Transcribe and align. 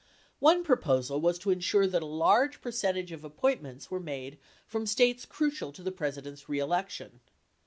One 0.39 0.63
proposal 0.63 1.21
was 1.21 1.37
to 1.37 1.51
insure 1.51 1.85
that 1.85 2.01
a 2.01 2.07
large 2.07 2.59
percentage 2.59 3.11
of 3.11 3.23
appoint 3.23 3.61
ments 3.61 3.91
were 3.91 3.99
made 3.99 4.39
from 4.65 4.87
States 4.87 5.27
crucial 5.27 5.71
to 5.73 5.83
the 5.83 5.91
President's 5.91 6.49
reelection. 6.49 7.19